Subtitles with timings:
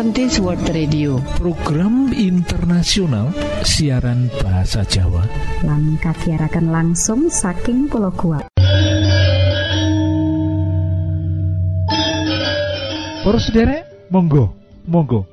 [0.00, 1.20] Adventist World Radio.
[1.36, 5.28] Program internasional siaran bahasa Jawa.
[5.60, 8.48] Lan kasiaraken langsung saking pulau kuat
[13.20, 14.56] Para sederek monggo
[14.88, 15.28] monggo.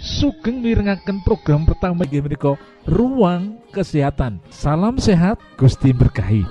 [0.00, 2.56] Sugeng mirengaken program pertama inggih menika
[2.88, 4.40] ruang kesehatan.
[4.48, 6.48] Salam sehat Gusti berkahi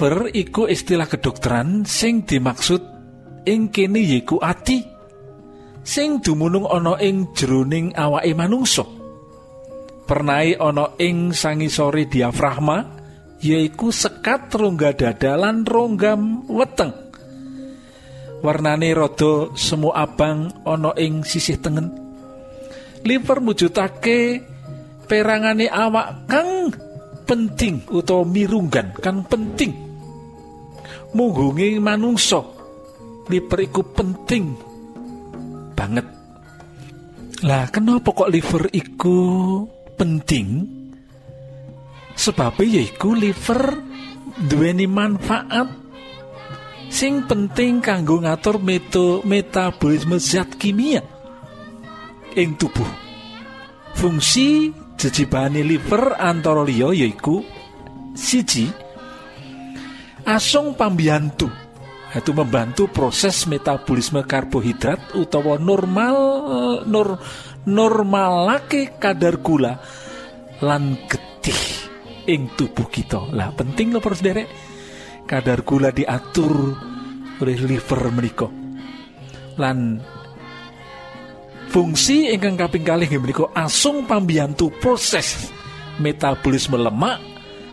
[0.00, 2.80] liver iku istilah kedokteran sing dimaksud
[3.44, 4.80] ing kene yaiku ati
[5.84, 8.80] sing dumunung ana ing jroning awake manungsa.
[10.08, 12.80] Pernai ana ing sangisore diafragma
[13.44, 16.96] yaiku sekat rongga dada lan ronggam weteng.
[18.40, 21.92] Warnane rada semu abang ana ing sisih tengen.
[23.04, 24.48] Liver mujudake
[25.04, 26.72] perangane awak kang
[27.28, 29.89] penting utawa mirunggan kang penting
[31.14, 32.42] munggungi manungsa.
[33.30, 34.44] Liver iku penting
[35.78, 36.06] banget.
[37.46, 39.18] Lah kenapa kok liver iku
[39.96, 40.66] penting?
[42.18, 43.80] Sebabnya yaiku liver
[44.44, 45.72] duweni manfaat
[46.92, 51.00] sing penting kanggo ngatur meto metabolisme zat kimia
[52.36, 52.90] ing tubuh.
[53.96, 57.40] Fungsi jejibane liver antara liya yaiku
[58.12, 58.68] siji
[60.24, 61.48] asung pambiyantu.
[62.10, 66.16] Itu membantu proses metabolisme karbohidrat utawa normal
[66.82, 67.22] nur
[67.70, 69.78] normalake kadar gula
[70.58, 71.62] lan getih
[72.26, 73.30] ing tubuh kita.
[73.30, 74.50] Lah penting loh terus derek
[75.22, 76.74] kadar gula diatur
[77.38, 78.50] oleh liver menika.
[79.54, 80.02] Lan
[81.70, 85.46] fungsi ingkang kaping kalih menika asung pambiyantu proses
[86.02, 87.22] metabolisme lemak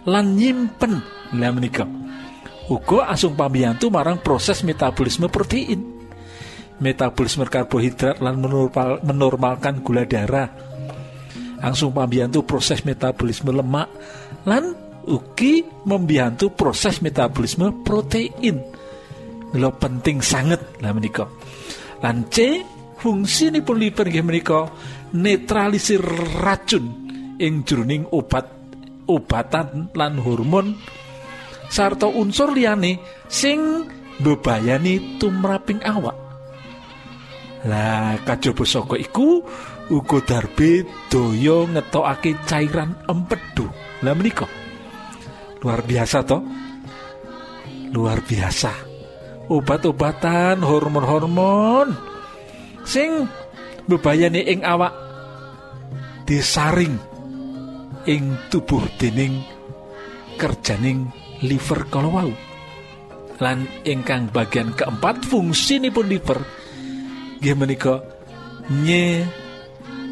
[0.06, 1.02] lan nyimpen.
[1.34, 1.97] Lah menika
[2.68, 5.80] uga asung pambiyantu marang proses metabolisme protein.
[6.78, 10.52] Metabolisme karbohidrat lan menormal, menormalkan gula darah.
[11.58, 13.90] Langsung pambiyantu proses metabolisme lemak
[14.46, 14.78] lan
[15.10, 18.62] ugi membiyantu proses metabolisme protein.
[19.58, 21.26] Lo penting sangat lah menika.
[22.04, 22.62] Lan C
[23.00, 24.70] fungsi ini pun liver menika
[25.18, 26.04] netralisir
[26.44, 27.08] racun
[27.40, 28.46] ing jroning obat
[29.08, 30.76] obatan lan hormon
[31.68, 33.88] sarta unsur liyane sing
[34.20, 36.16] bebayani tumraping awak.
[37.68, 39.44] Lah kajaba saka iku
[39.92, 43.68] uga darbe daya ngetokake cairan empedu.
[44.06, 44.46] Lah menika?
[45.64, 46.42] Luar biasa toh
[47.92, 48.72] luar biasa.
[49.48, 51.96] Obat-obatan hormon-hormon
[52.84, 53.24] sing
[53.88, 54.92] bebayani ing awak
[56.28, 57.00] disaring
[58.04, 59.40] ing tubuh dening
[60.36, 61.08] kerjaning
[61.46, 62.32] liver kalau wau.
[63.38, 66.40] Lan ingkang bagian keempat fungsi pun liver
[67.38, 68.02] nggih menika
[68.74, 69.22] nye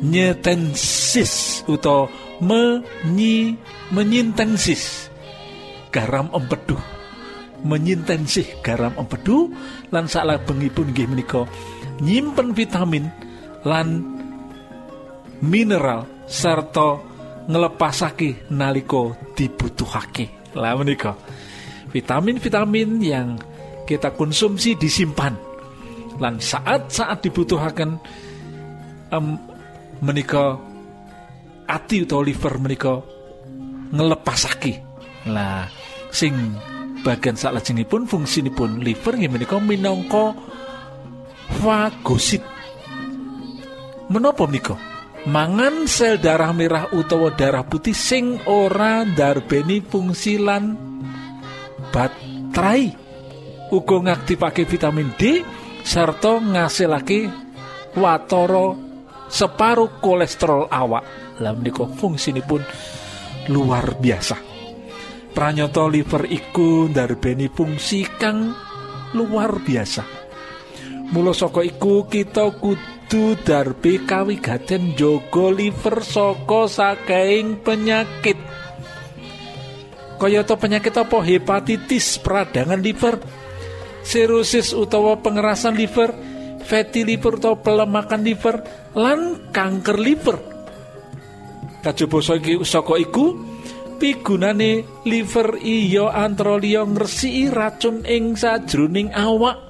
[0.06, 2.06] nyetensis utawa
[2.38, 3.58] menyi
[3.90, 5.10] menyintensis.
[5.90, 6.78] Garam empedu
[7.66, 9.50] menyintensih garam empedu
[9.90, 11.50] lan salabengipun nggih menika
[11.98, 13.10] nyimpen vitamin
[13.66, 14.06] lan
[15.42, 17.02] mineral serta
[17.50, 21.14] ngelepasake naliko dibutuhake lah menika.
[21.92, 23.40] Vitamin-vitamin yang
[23.86, 25.36] kita konsumsi disimpan.
[26.18, 28.00] Lan saat-saat dibutuhkan
[29.12, 29.36] um,
[30.00, 30.60] menika
[31.68, 32.94] ati utawa liver menika
[33.92, 34.80] ngelepasake
[35.28, 35.68] lah
[36.14, 36.34] sing
[37.04, 40.32] bagian salajengipun fungsinipun liver nggih menika minangka
[41.60, 42.44] fagosit.
[44.08, 44.95] Menapa menika
[45.26, 50.78] mangan sel darah merah utawa darah putih sing ora ndarbeni fungsi lan
[51.90, 53.04] baterai.
[53.74, 55.42] Uga ngaktifake vitamin D
[55.82, 57.28] serta ngasilake
[57.98, 58.78] watara
[59.26, 61.04] separuh kolesterol awak.
[61.42, 62.62] Lah menika fungsinipun
[63.50, 64.38] luar biasa.
[65.36, 68.54] Pranyata liver iku ndarbeni fungsi kang
[69.18, 70.04] luar biasa.
[71.12, 72.95] Mula saka iku kita kudu
[73.46, 78.38] darbe kawigaten jaga liver saka saking penyakit.
[80.16, 81.18] Kayata penyakit apa?
[81.22, 83.20] Hepatitis peradangan liver
[84.06, 86.14] sirosis utawa pengerasan liver
[86.64, 88.64] fatty liver utawa pelemakan liver
[88.96, 90.38] lan kanker liver.
[91.86, 92.18] Kajaba
[92.66, 93.38] saka iku
[94.02, 96.86] pigunane liver iya antara liya
[97.54, 99.65] racun ing sajroning awak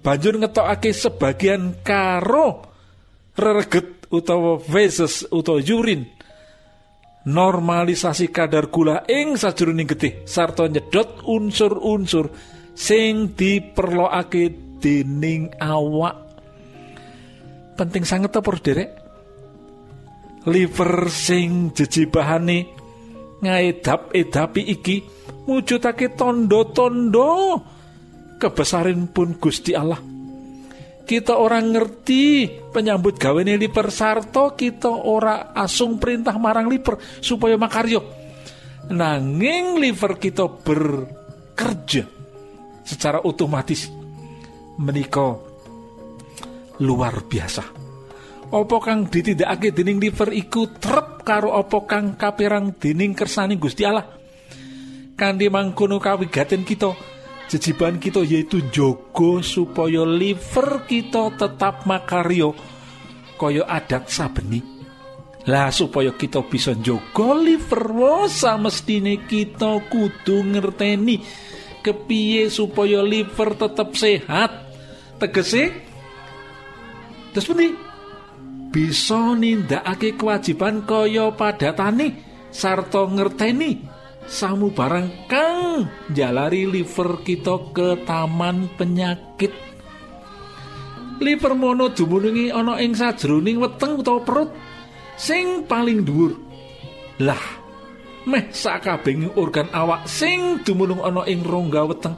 [0.00, 2.64] banjur ngetokake sebagian karo
[3.34, 6.06] rereget utawa feses utawa urin
[7.28, 12.32] normalisasi kadar gula ing sajroning getih sarta nyedot unsur-unsur
[12.78, 16.14] sing diperlokake dening awak.
[17.74, 18.90] Penting sangat apa derek?
[20.46, 22.70] Liver sing jejibahane
[23.42, 24.96] ngaedap-edapi iki
[25.46, 27.60] mujudake tondo-tondo
[28.38, 29.98] kebesaran pun Gusti Allah.
[31.08, 38.04] Kita orang ngerti penyambut gawe liver sarto kita ora asung perintah marang liver supaya makaryo.
[38.92, 42.04] Nanging liver kita bekerja
[42.84, 43.88] secara otomatis
[44.78, 45.32] menika
[46.84, 47.64] luar biasa.
[48.48, 54.08] Opo kang ditindakake dening liver iku trep karo opo kang kapirang dening kersani Gusti Allah?
[55.16, 57.17] Kanthi mangkono kawigaten kita
[57.48, 62.52] jejiban kita yaitu jogo supaya liver kita tetap makaryo
[63.40, 64.60] kaya adat sabeni
[65.48, 71.24] lah supaya kita bisa jogo liver wasa mestine kita kudu ngerteni
[71.88, 74.50] kepiye supaya liver tetap sehat.
[75.18, 75.72] Tegese
[77.32, 77.68] terus pundi?
[78.68, 82.20] Bisa nindakake kewajiban kaya padatane
[82.52, 83.87] sarta ngerteni
[84.28, 89.50] samu barang kang jalari liver kita ke taman penyakit.
[91.18, 94.50] Liver mono dumunungi ana ing sajroning weteng utawa perut
[95.18, 96.36] sing paling dhuwur.
[97.24, 97.42] Lah
[98.28, 102.14] meh sakabehing organ awak sing dumunung ana ing rongga weteng.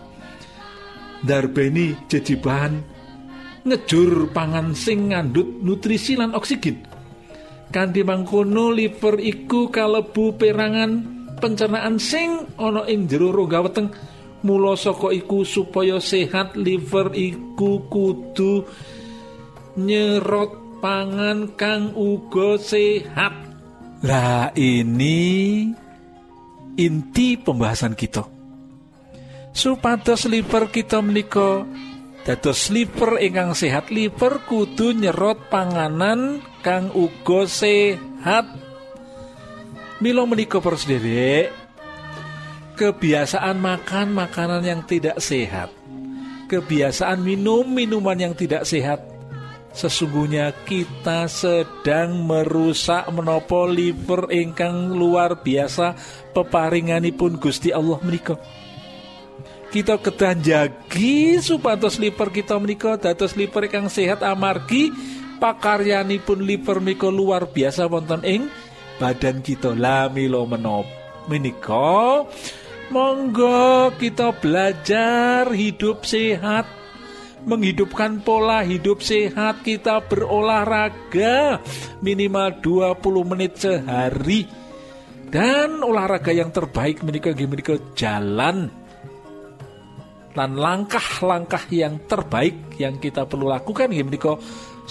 [1.24, 2.82] Darbeni jejibahan
[3.64, 6.84] ngejur pangan sing ngandut nutrisi lan oksigen.
[7.70, 13.88] Kanthi mangkono liver iku kalebu perangan pencernaan sing ana ing jero rongga weteng
[14.44, 18.64] mula saka iku supaya sehat liver iku kudu
[19.76, 23.32] nyerot pangan kang uga sehat.
[24.00, 25.68] Lah ini
[26.80, 28.24] inti pembahasan kita.
[29.52, 31.68] Supados liver kita menika
[32.24, 38.69] dados liver ingkang sehat liver kudu nyerot panganan kang uga sehat
[40.00, 41.52] Milo menika persederek
[42.72, 45.68] kebiasaan makan makanan yang tidak sehat,
[46.48, 49.04] kebiasaan minum minuman yang tidak sehat,
[49.76, 55.92] sesungguhnya kita sedang merusak menopo liver ingkang luar biasa
[56.32, 58.40] peparinganipun Gusti Allah menika.
[59.68, 64.88] Kita kedah jagi supados liver kita menika dados liver ingkang sehat amargi
[65.36, 68.48] pakaryanipun liver menika luar biasa wonten ing
[69.00, 70.84] badan kita lamilo menop
[71.24, 72.28] menika
[72.90, 76.66] Monggo kita belajar hidup sehat.
[77.46, 81.62] Menghidupkan pola hidup sehat Kita berolahraga
[82.02, 84.42] Minimal 20 menit sehari.
[85.30, 88.66] Dan olahraga yang terbaik menikah menikah jalan.
[90.34, 94.34] Dan langkah-langkah yang terbaik Yang kita perlu lakukan menikah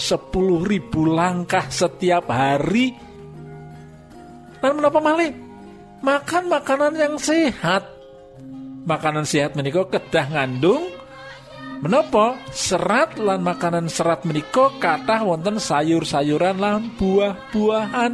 [0.64, 3.09] ribu langkah setiap hari
[4.60, 5.32] Dan menapa malih
[6.04, 7.88] makan makanan yang sehat.
[8.84, 10.84] Makanan sehat menika kedah ngandung.
[11.80, 18.12] Menopo serat lan makanan serat menika kathah wonten sayur-sayuran lan buah-buahan.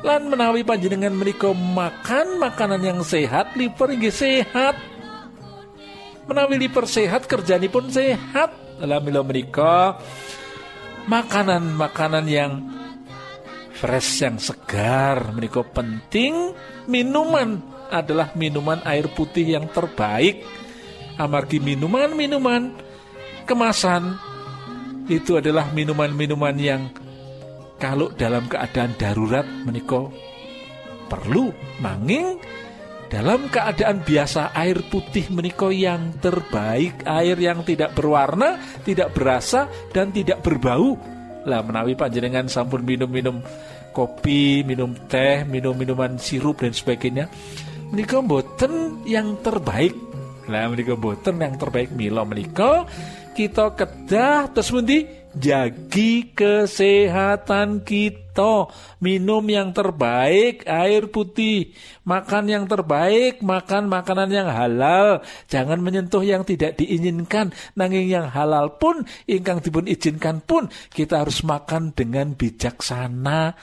[0.00, 4.72] Lan menawi panjenengan menika makan makanan yang sehat liver inggih sehat.
[6.24, 8.56] Menawi liver sehat kerjanipun sehat.
[8.80, 10.00] Dalam menika
[11.04, 12.64] makanan-makanan yang
[13.80, 16.52] fresh yang segar menika penting
[16.84, 20.44] minuman adalah minuman air putih yang terbaik.
[21.16, 22.76] Amargi minuman-minuman
[23.48, 24.20] kemasan
[25.08, 26.82] itu adalah minuman-minuman yang
[27.80, 30.12] kalau dalam keadaan darurat menika
[31.08, 31.48] perlu.
[31.80, 32.36] Nanging
[33.08, 40.14] dalam keadaan biasa air putih menika yang terbaik air yang tidak berwarna tidak berasa dan
[40.14, 40.94] tidak berbau
[41.46, 43.40] lah menawi panjenengan sampun minum-minum
[43.90, 47.26] kopi, minum teh, minum minuman sirup dan sebagainya.
[47.90, 49.94] Menika boten yang terbaik.
[50.46, 52.86] Lah menika boten yang terbaik milo menika
[53.30, 58.72] kita kedah terus mundi jagi kesehatan kita.
[59.04, 61.76] Minum yang terbaik air putih.
[62.08, 65.20] Makan yang terbaik makan makanan yang halal.
[65.50, 67.52] Jangan menyentuh yang tidak diinginkan.
[67.76, 73.54] Nanging yang halal pun ingkang dipun izinkan pun kita harus makan dengan bijaksana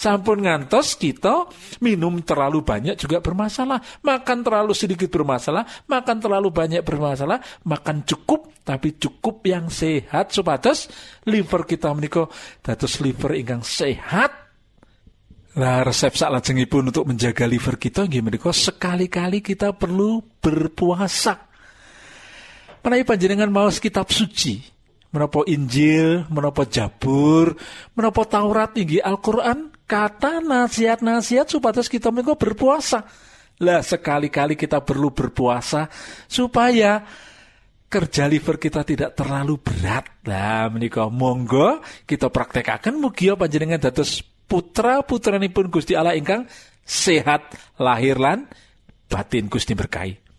[0.00, 1.44] Sampun ngantos kita
[1.84, 7.36] minum terlalu banyak juga bermasalah, makan terlalu sedikit bermasalah, makan terlalu banyak bermasalah,
[7.68, 10.88] makan cukup tapi cukup yang sehat supados
[11.28, 12.24] liver kita menika
[12.64, 14.32] dados liver ingkang sehat.
[15.60, 16.16] Nah, resep
[16.64, 21.44] pun untuk menjaga liver kita nggih menika sekali-kali kita perlu berpuasa.
[22.80, 24.64] Menawi panjenengan mau kitab suci,
[25.12, 27.52] menapa Injil, menapa Jabur,
[27.92, 33.02] menapa Taurat tinggi Al-Qur'an, kata nasihat-nasihat supaya kita mengko berpuasa.
[33.60, 35.90] Lah sekali-kali kita perlu berpuasa
[36.30, 37.02] supaya
[37.90, 40.06] kerja liver kita tidak terlalu berat.
[40.24, 46.46] Lah menika monggo kita praktekaken mugia panjenengan dados putra putranipun Gusti Allah ingkang
[46.86, 48.46] sehat lahir lan
[49.10, 50.29] batin Gusti berkahi.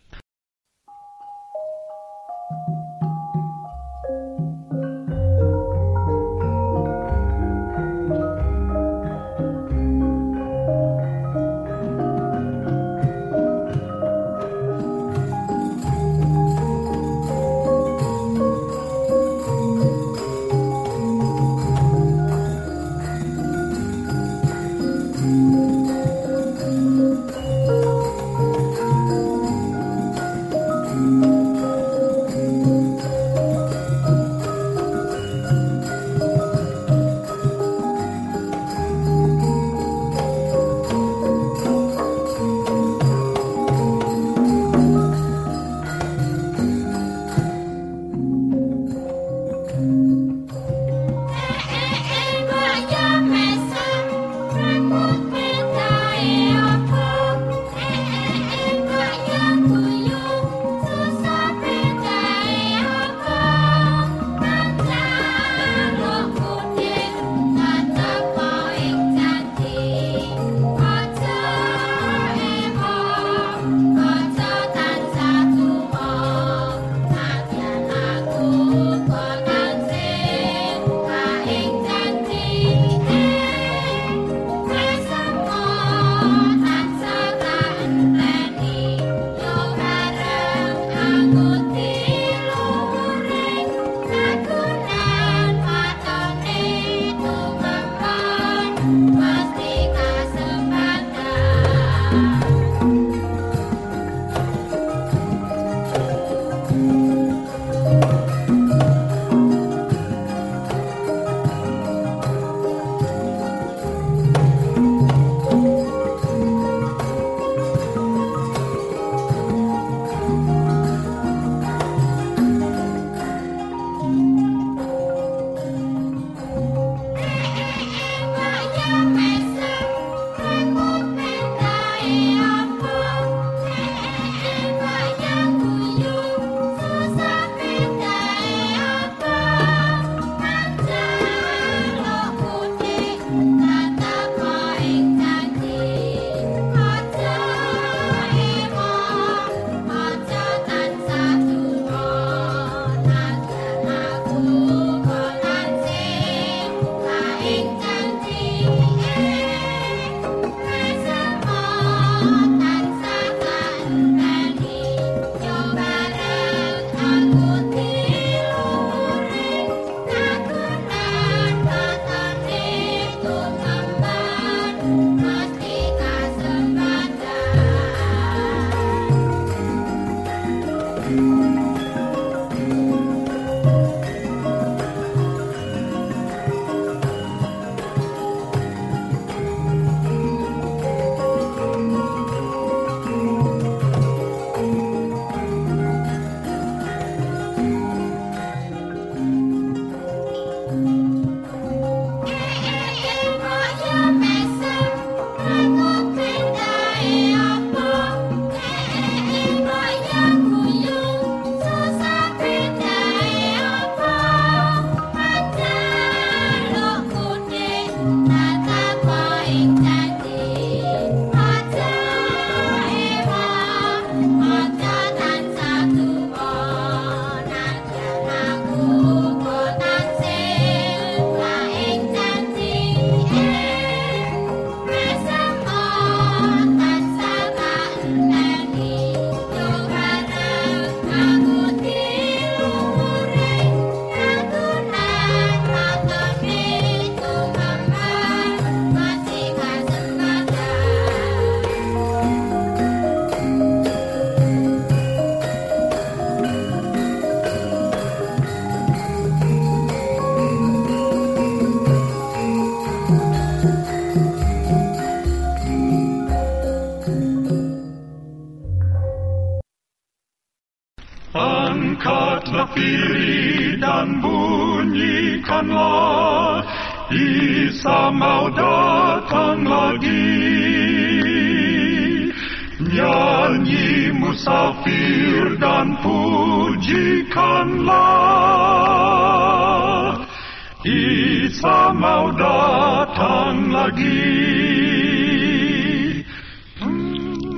[293.92, 294.16] Lagi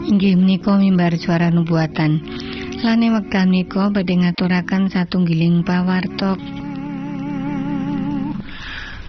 [0.03, 2.21] Inggih menika mimbar suara nubuatan.
[2.83, 6.37] Lane wekdal menika badhe ngaturaken satunggiling pawartok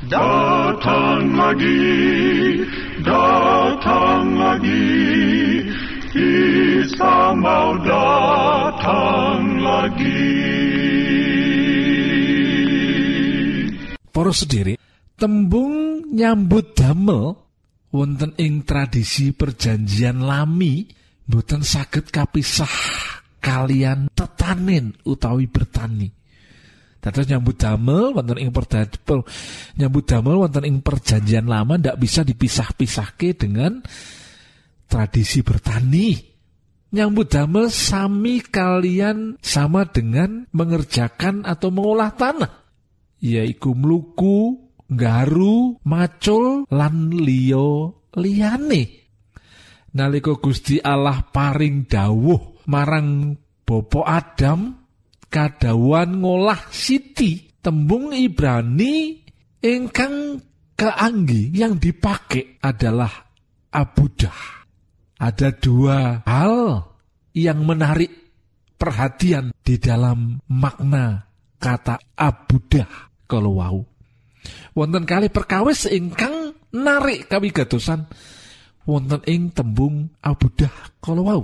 [0.05, 1.81] Datang lagi,
[3.01, 4.85] datang lagi,
[6.13, 10.29] Isa mau datang lagi.
[14.13, 14.77] Para sendiri,
[15.17, 17.35] tembung nyambut damel
[17.91, 20.87] wonten ing tradisi perjanjian lami
[21.27, 22.71] boten saged kapisah
[23.43, 26.09] kalian tetanen utawi bertani.
[27.03, 29.27] Dados nyambut damel wonten ing perdapel
[29.77, 33.85] nyambut damel wonten ing perjanjian lama ndak bisa dipisah-pisahke dengan
[34.89, 36.33] tradisi bertani.
[36.95, 42.63] Nyambut damel sami kalian sama dengan mengerjakan atau mengolah tanah.
[43.19, 44.64] Yaiku mluku,
[44.97, 49.05] garu, macul, lan liyo liyane.
[49.95, 54.75] Nalika Gusti Allah paring dawuh marang Bopo Adam
[55.31, 59.25] kadawan ngolah siti tembung Ibrani
[59.65, 60.37] ingkang
[60.77, 63.11] keanggi yang dipakai adalah
[63.73, 64.67] abudah.
[65.17, 66.85] Ada dua hal
[67.33, 68.13] yang menarik
[68.77, 71.25] perhatian di dalam makna
[71.57, 72.91] kata abudah
[73.25, 73.94] kalau wau.
[74.75, 78.07] Wonten kali perkawis ingkang narik kawigatosan
[78.85, 81.43] wonten ing tembung abudah kalau wau.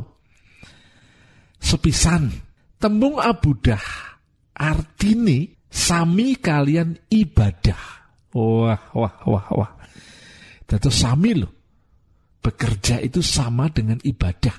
[1.61, 3.85] Sepisan Tembung abudah
[4.57, 7.77] artine sami kalian ibadah.
[8.33, 9.73] Wah, wah, wah, wah.
[10.65, 11.53] Dados sami loh.
[12.41, 14.57] Bekerja itu sama dengan ibadah.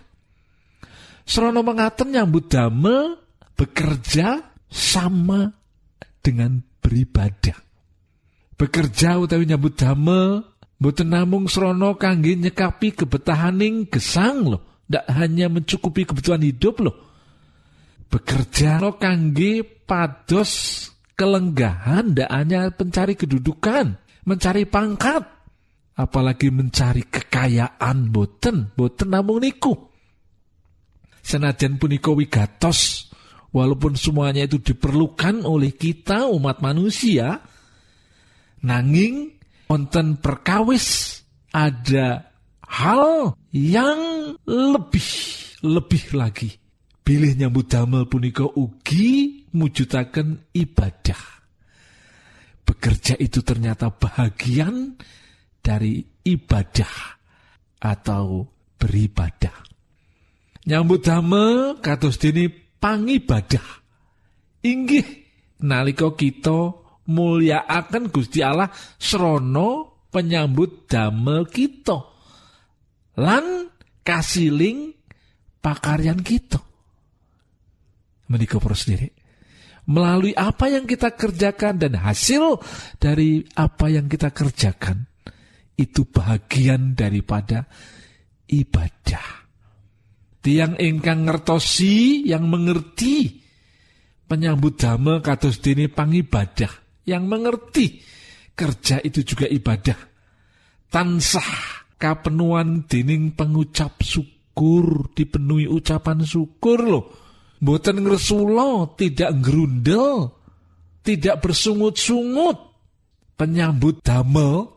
[1.25, 3.17] Serono mengaten nyambut damel
[3.58, 4.38] bekerja
[4.69, 5.49] sama
[6.21, 7.58] dengan beribadah.
[8.62, 10.45] Bekerja utawi nyambut damel
[10.78, 14.86] mboten namung serono kangge nyekapi kebetahaning gesang loh.
[14.86, 17.12] Ndak hanya mencukupi kebutuhan hidup loh
[18.12, 20.52] bekerja lo kangge pados
[21.15, 23.95] kelenggahan ndak hanya pencari kedudukan,
[24.28, 25.24] mencari pangkat,
[25.95, 29.71] apalagi mencari kekayaan boten, boten namung niku.
[31.24, 33.13] Senajan punika wigatos,
[33.56, 37.39] walaupun semuanya itu diperlukan oleh kita umat manusia,
[38.62, 39.38] nanging
[39.69, 41.19] wonten perkawis
[41.52, 42.32] ada
[42.65, 44.00] hal yang
[44.47, 45.10] lebih
[45.62, 46.62] lebih lagi
[47.12, 51.43] bilih nyambut damel punika ugi mujudaken ibadah.
[52.63, 54.95] Bekerja itu ternyata bahagian
[55.60, 57.19] dari ibadah
[57.84, 58.47] atau
[58.80, 59.54] beribadah.
[60.71, 62.47] Nyambut damel kados dene
[62.80, 63.84] pangibadah.
[64.63, 65.28] Inggih
[65.65, 66.81] nalika kita
[67.12, 72.08] mulyakaken Gusti Allah srana penyambut damel kita
[73.19, 73.67] lan
[74.08, 74.95] kasiling
[75.60, 76.71] pakaryan kita
[78.32, 79.12] menikah para sendiri.
[79.91, 82.63] Melalui apa yang kita kerjakan dan hasil
[82.95, 85.04] dari apa yang kita kerjakan,
[85.76, 87.67] itu bagian daripada
[88.47, 89.43] ibadah.
[90.41, 93.43] Tiang ingkang ngertosi yang mengerti
[94.26, 98.01] penyambut damel kados dini pangibadah yang mengerti
[98.53, 99.97] kerja itu juga ibadah
[100.91, 101.51] tansah
[101.97, 107.05] kapenuan dening pengucap syukur dipenuhi ucapan syukur loh
[107.61, 110.33] Boten ngresula, tidak ngerundel,
[111.05, 112.57] tidak bersungut-sungut.
[113.37, 114.69] Penyambut damel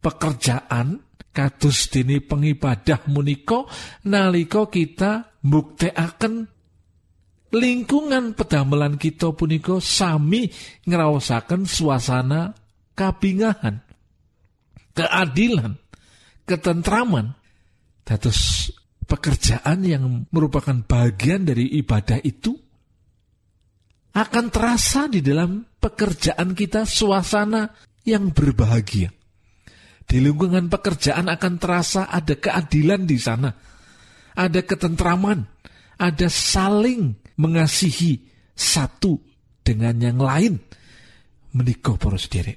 [0.00, 1.04] pekerjaan
[1.36, 3.68] kados dini pengibadah muniko
[4.04, 6.48] naliko kita akan
[7.50, 10.50] lingkungan pedamelan kita puniko sami
[10.86, 12.54] ngraosaken suasana
[12.94, 13.82] kabingahan
[14.94, 15.74] keadilan
[16.46, 17.34] ketentraman
[18.06, 18.70] dados
[19.10, 22.54] pekerjaan yang merupakan bagian dari ibadah itu
[24.14, 27.70] akan terasa di dalam pekerjaan kita suasana
[28.02, 29.14] yang berbahagia.
[30.02, 33.54] Di lingkungan pekerjaan akan terasa ada keadilan di sana.
[34.34, 35.46] Ada ketentraman,
[35.94, 38.20] ada saling mengasihi
[38.52, 39.16] satu
[39.64, 40.60] dengan yang lain.
[41.56, 42.54] Menikah poros sendiri.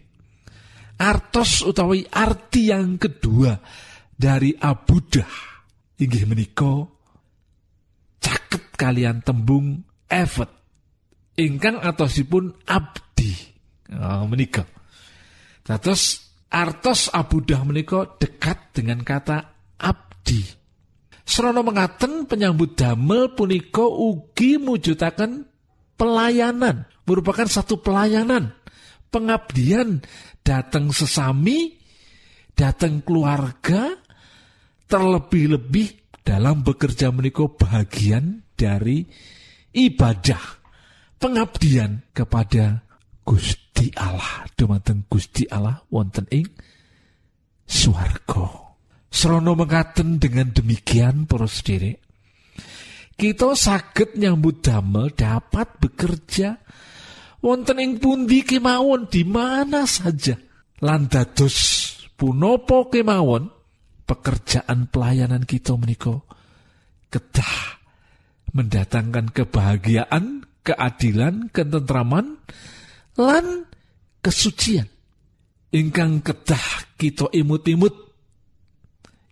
[0.99, 3.57] Artos utawi arti yang kedua
[4.13, 5.53] dari abudah
[5.97, 6.85] inggih menika
[8.21, 10.53] caket kalian tembung effort
[11.33, 13.33] ingkang atosipun abdi
[13.89, 14.63] oh, menika
[15.65, 20.62] terus artos abudah menika dekat dengan kata abdi.
[21.23, 25.47] Serono mengaten penyambut damel punika ugi mujudaken
[25.95, 28.51] pelayanan, merupakan satu pelayanan,
[29.07, 30.03] pengabdian
[30.43, 31.79] datang sesami,
[32.51, 33.95] datang keluarga,
[34.91, 39.07] terlebih-lebih dalam bekerja menika bagian dari
[39.71, 40.61] ibadah.
[41.23, 42.83] Pengabdian kepada
[43.23, 44.43] Gusti Allah.
[44.59, 46.51] Dumateng Gusti Allah wonten ing
[47.63, 48.62] swarga
[49.13, 52.01] Serono mengatakan dengan demikian para sendiri
[53.13, 56.57] kita sakit nyambut damel dapat bekerja.
[57.43, 60.33] Wonten ing pundi kemawon di mana saja.
[60.81, 61.55] Landados
[62.17, 63.51] punopo kemawon
[64.03, 66.27] pekerjaan pelayanan kita meniko
[67.07, 67.79] kedah
[68.53, 72.39] mendatangkan kebahagiaan keadilan, ketentraman,
[73.19, 73.67] lan
[74.23, 74.87] kesucian.
[75.73, 78.12] Ingkang kedah kita imut-imut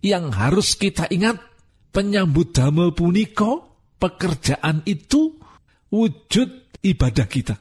[0.02, 1.38] yang harus kita ingat
[1.94, 5.38] penyambut damel puniko pekerjaan itu
[5.88, 7.54] wujud ibadah kita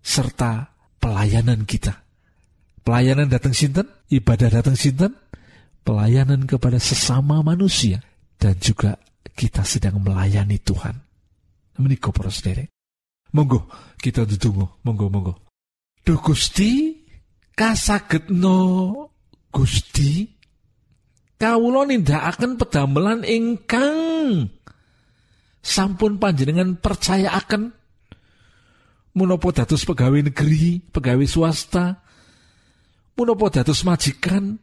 [0.00, 2.00] serta pelayanan kita.
[2.80, 5.12] Pelayanan datang sinten, ibadah datang sinten,
[5.84, 8.00] pelayanan kepada sesama manusia
[8.40, 8.96] dan juga
[9.36, 10.96] kita sedang melayani Tuhan
[11.78, 12.72] para sederek.
[13.36, 13.68] Monggo
[14.00, 15.34] kita ndedonga, monggo monggo.
[16.00, 16.96] Duh Gusti,
[17.52, 18.56] kasagetno
[19.52, 20.37] Gusti
[21.38, 23.96] kawula nindakaken pedamelan ingkang
[25.62, 27.78] sampun panjenengan percayaaken
[29.18, 31.98] menapa dados pegawai negeri, pegawai swasta,
[33.18, 34.58] menapa dados majikan,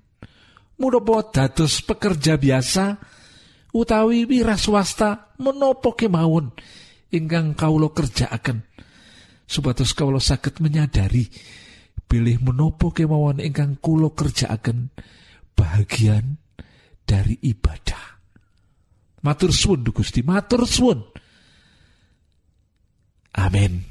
[0.79, 2.99] menapa dados pekerja biasa?
[3.75, 6.55] Utawi wira swasta menapa kemawon
[7.11, 8.63] ingkang kaulo kerjaaken?
[9.43, 11.27] Supados kaulo sakit menyadari
[12.07, 14.95] pilih menopo kemauan ingkang kulo kerjaaken.
[15.55, 16.44] Bahagian
[17.05, 18.17] dari ibadah.
[19.21, 21.01] Matur suwun Gusti matur suwun.
[23.37, 23.81] Amin.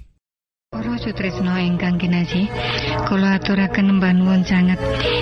[0.74, 2.50] Para sutresna ingkang kinasih,
[3.06, 4.78] kula aturaken mbanuwun sanget.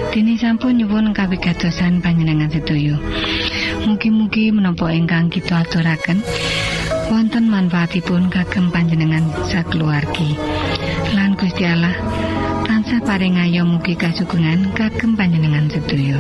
[0.09, 2.97] Dene sampun nyuwun kawigatosan panjenengan sedaya.
[3.85, 6.25] Mugi-mugi menapa ingkang kita aturaken
[7.13, 10.33] wonten manfaatipun kagem panjenengan sakeluargi
[11.13, 11.93] lan Gusti Allah
[12.65, 16.17] tansah paring ayo mugi kasugengan kagem panjenengan sedaya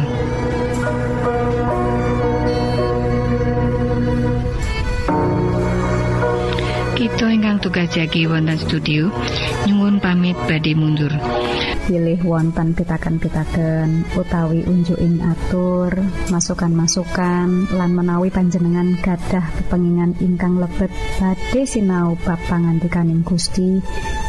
[7.63, 9.07] tugas jagi wonten studio.
[9.71, 11.15] Nyuwun pamit badhe mundur.
[11.87, 15.95] Pilih wonten pitaken-pitaken utawi unjuking atur
[16.35, 20.91] masukan-masukan lan menawi panjenengan gadah kepengingan ingkang lebet.
[21.23, 23.79] Badhe sinau ba pangantikaning Gusti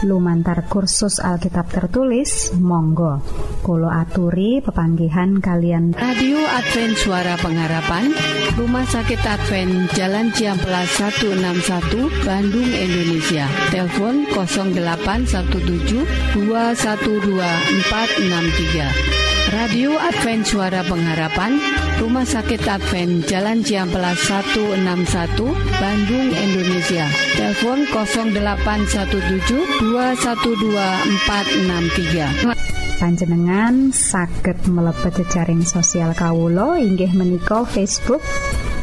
[0.03, 3.23] lumantar kursus Alkitab tertulis Monggo.
[3.63, 5.95] Kulo aturi pepanggihan kalian.
[5.95, 8.11] Radio Advent Suara Pengharapan
[8.59, 13.47] Rumah Sakit Advent Jalan Ciamplas 161 Bandung Indonesia.
[13.71, 16.05] Telepon 0817
[16.37, 21.59] 212 463 Radio Advent Suara Pengharapan
[21.99, 25.51] Rumah Sakit Advent Jalan Ciamplas 161
[25.81, 27.03] Bandung Indonesia.
[27.35, 30.79] Telepon 0817 212
[31.27, 38.23] 463 panjenengan saged mlebet jejaring sosial Kawulo inggih menika Facebook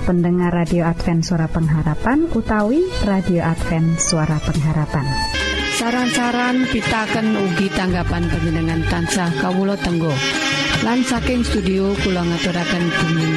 [0.05, 5.09] pendengar radio Advent suara pengharapan utawi radio Advent suara pengharapan.
[5.81, 10.13] Saran-saran pitaken ugi tanggapan panjenengan tansah kawulo tenggo
[10.81, 13.29] lan saking studio kula ngaturaken bumi